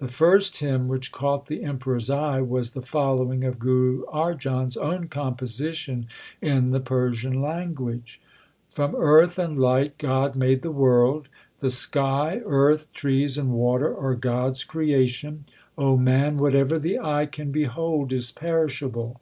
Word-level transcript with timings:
The 0.00 0.08
first 0.08 0.56
hymn 0.58 0.88
which 0.88 1.12
caught 1.12 1.46
the 1.46 1.62
Emperor 1.62 1.94
s 1.94 2.10
eye 2.10 2.40
was 2.40 2.72
the 2.72 2.82
following 2.82 3.44
of 3.44 3.60
Guru 3.60 4.02
Arjan 4.06 4.66
s 4.66 4.76
own 4.76 5.06
composition 5.06 6.08
in 6.42 6.72
the 6.72 6.80
Persian 6.80 7.40
language: 7.40 8.20
From 8.72 8.96
earth 8.98 9.38
and 9.38 9.56
light 9.56 9.96
God 9.96 10.34
made 10.34 10.62
the 10.62 10.72
world: 10.72 11.28
The 11.60 11.70
sky, 11.70 12.40
earth, 12.44 12.92
trees 12.92 13.38
and 13.38 13.52
water 13.52 13.96
are 13.96 14.16
God 14.16 14.50
s 14.50 14.64
creation. 14.64 15.44
man, 15.78 16.38
whatever 16.38 16.76
the 16.76 16.98
eye 16.98 17.26
can 17.26 17.52
behold 17.52 18.12
is 18.12 18.32
perishable. 18.32 19.20